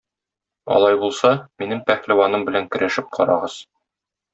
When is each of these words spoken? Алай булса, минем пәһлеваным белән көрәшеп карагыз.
Алай 0.75 0.97
булса, 1.03 1.31
минем 1.65 1.85
пәһлеваным 1.93 2.49
белән 2.51 2.69
көрәшеп 2.77 3.17
карагыз. 3.23 3.65